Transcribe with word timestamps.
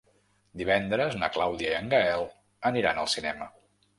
Divendres 0.61 1.17
na 1.23 1.29
Clàudia 1.35 1.75
i 1.75 1.77
en 1.81 1.93
Gaël 1.93 2.25
aniran 2.73 3.03
al 3.05 3.13
cinema. 3.17 3.51